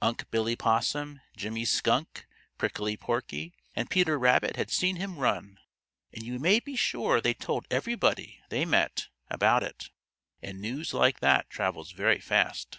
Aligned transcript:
Unc' 0.00 0.30
Billy 0.30 0.56
Possum, 0.56 1.20
Jimmy 1.36 1.66
Skunk, 1.66 2.26
Prickly 2.56 2.96
Porky, 2.96 3.52
and 3.76 3.90
Peter 3.90 4.18
Rabbit 4.18 4.56
had 4.56 4.70
seen 4.70 4.96
him 4.96 5.18
run, 5.18 5.58
and 6.10 6.22
you 6.24 6.38
may 6.38 6.58
be 6.58 6.74
sure 6.74 7.20
they 7.20 7.34
told 7.34 7.66
everybody 7.70 8.40
they 8.48 8.64
met 8.64 9.08
about 9.28 9.62
it, 9.62 9.90
and 10.40 10.58
news 10.58 10.94
like 10.94 11.20
that 11.20 11.50
travels 11.50 11.92
very 11.92 12.18
fast. 12.18 12.78